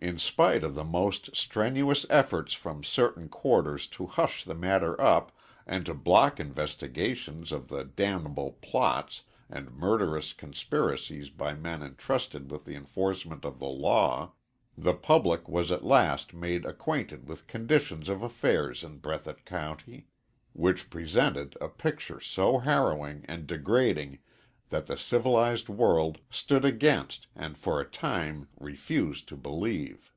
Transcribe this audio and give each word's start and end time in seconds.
In 0.00 0.16
spite 0.20 0.62
of 0.62 0.76
the 0.76 0.84
most 0.84 1.34
strenuous 1.34 2.06
efforts 2.08 2.52
from 2.54 2.84
certain 2.84 3.28
quarters 3.28 3.88
to 3.88 4.06
hush 4.06 4.44
the 4.44 4.54
matter 4.54 4.98
up 5.00 5.32
and 5.66 5.84
to 5.86 5.92
block 5.92 6.38
investigations 6.38 7.50
of 7.50 7.66
the 7.66 7.82
damnable 7.84 8.52
plots 8.62 9.22
and 9.50 9.72
murderous 9.72 10.32
conspiracies 10.32 11.30
by 11.30 11.52
men 11.52 11.82
entrusted 11.82 12.48
with 12.48 12.64
the 12.64 12.76
enforcement 12.76 13.44
of 13.44 13.58
the 13.58 13.66
law, 13.66 14.34
the 14.76 14.94
public 14.94 15.48
was 15.48 15.72
at 15.72 15.84
last 15.84 16.32
made 16.32 16.64
acquainted 16.64 17.28
with 17.28 17.48
conditions 17.48 18.08
of 18.08 18.22
affairs 18.22 18.84
in 18.84 18.98
Breathitt 19.00 19.44
County, 19.44 20.06
which 20.52 20.90
presented 20.90 21.56
a 21.60 21.66
picture 21.68 22.20
so 22.20 22.58
harrowing 22.58 23.24
and 23.26 23.48
degrading 23.48 24.20
that 24.70 24.84
the 24.86 24.98
civilized 24.98 25.70
world 25.70 26.20
stood 26.28 26.62
aghast 26.62 27.26
and 27.34 27.56
for 27.56 27.80
a 27.80 27.86
time 27.88 28.46
refused 28.60 29.26
to 29.26 29.34
believe. 29.34 30.12